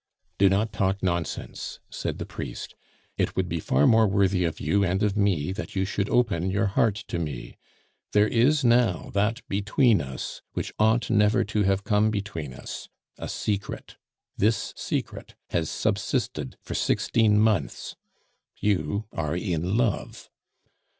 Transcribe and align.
"Do 0.39 0.49
not 0.49 0.73
talk 0.73 1.03
nonsense," 1.03 1.79
said 1.91 2.17
the 2.17 2.25
priest. 2.25 2.73
"It 3.19 3.35
would 3.35 3.47
be 3.47 3.59
far 3.59 3.85
more 3.85 4.07
worthy 4.07 4.45
of 4.45 4.59
you 4.59 4.83
and 4.83 5.03
of 5.03 5.15
me 5.15 5.51
that 5.51 5.75
you 5.75 5.85
should 5.85 6.09
open 6.09 6.49
your 6.49 6.65
heart 6.65 6.95
to 7.09 7.19
me. 7.19 7.55
There 8.11 8.27
is 8.27 8.65
now 8.65 9.11
that 9.13 9.47
between 9.47 10.01
us 10.01 10.41
which 10.53 10.73
ought 10.79 11.11
never 11.11 11.43
to 11.43 11.61
have 11.65 11.83
come 11.83 12.09
between 12.09 12.51
us 12.51 12.89
a 13.19 13.29
secret. 13.29 13.97
This 14.35 14.73
secret 14.75 15.35
has 15.51 15.69
subsisted 15.69 16.57
for 16.63 16.73
sixteen 16.73 17.39
months. 17.39 17.95
You 18.57 19.05
are 19.13 19.37
in 19.37 19.77
love." 19.77 20.31